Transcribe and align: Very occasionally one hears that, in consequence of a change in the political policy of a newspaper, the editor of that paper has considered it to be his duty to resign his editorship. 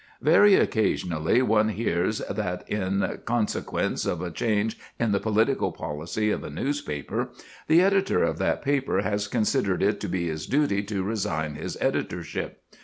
Very 0.23 0.55
occasionally 0.55 1.43
one 1.43 1.69
hears 1.69 2.23
that, 2.27 2.67
in 2.67 3.19
consequence 3.25 4.03
of 4.03 4.19
a 4.23 4.31
change 4.31 4.79
in 4.99 5.11
the 5.11 5.19
political 5.19 5.71
policy 5.71 6.31
of 6.31 6.43
a 6.43 6.49
newspaper, 6.49 7.29
the 7.67 7.83
editor 7.83 8.23
of 8.23 8.39
that 8.39 8.63
paper 8.63 9.01
has 9.03 9.27
considered 9.27 9.83
it 9.83 9.99
to 9.99 10.07
be 10.09 10.27
his 10.27 10.47
duty 10.47 10.81
to 10.85 11.03
resign 11.03 11.53
his 11.53 11.77
editorship. 11.79 12.63